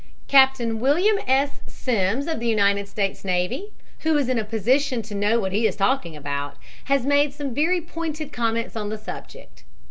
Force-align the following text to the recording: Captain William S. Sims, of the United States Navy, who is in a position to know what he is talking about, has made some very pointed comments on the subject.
Captain 0.27 0.79
William 0.79 1.19
S. 1.27 1.59
Sims, 1.67 2.25
of 2.25 2.39
the 2.39 2.47
United 2.47 2.87
States 2.87 3.23
Navy, 3.23 3.71
who 3.99 4.17
is 4.17 4.29
in 4.29 4.39
a 4.39 4.43
position 4.43 5.03
to 5.03 5.13
know 5.13 5.39
what 5.39 5.51
he 5.51 5.67
is 5.67 5.75
talking 5.75 6.15
about, 6.15 6.57
has 6.85 7.05
made 7.05 7.35
some 7.35 7.53
very 7.53 7.81
pointed 7.81 8.31
comments 8.33 8.75
on 8.75 8.89
the 8.89 8.97
subject. 8.97 9.63